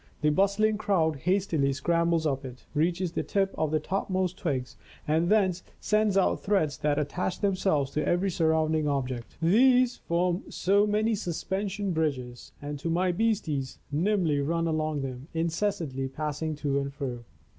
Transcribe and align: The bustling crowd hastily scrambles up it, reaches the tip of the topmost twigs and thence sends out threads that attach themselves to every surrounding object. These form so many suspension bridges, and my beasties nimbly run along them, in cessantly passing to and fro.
The 0.21 0.31
bustling 0.31 0.79
crowd 0.79 1.15
hastily 1.17 1.73
scrambles 1.73 2.25
up 2.25 2.43
it, 2.43 2.65
reaches 2.73 3.11
the 3.11 3.21
tip 3.21 3.53
of 3.55 3.69
the 3.69 3.79
topmost 3.79 4.35
twigs 4.35 4.75
and 5.07 5.29
thence 5.29 5.61
sends 5.79 6.17
out 6.17 6.41
threads 6.41 6.75
that 6.79 6.97
attach 6.97 7.39
themselves 7.39 7.91
to 7.91 8.03
every 8.03 8.31
surrounding 8.31 8.87
object. 8.87 9.37
These 9.43 9.97
form 9.97 10.45
so 10.49 10.87
many 10.87 11.13
suspension 11.13 11.91
bridges, 11.91 12.51
and 12.59 12.83
my 12.85 13.11
beasties 13.11 13.77
nimbly 13.91 14.39
run 14.39 14.65
along 14.65 15.01
them, 15.03 15.27
in 15.35 15.49
cessantly 15.49 16.07
passing 16.11 16.55
to 16.55 16.79
and 16.79 16.91
fro. 16.91 17.23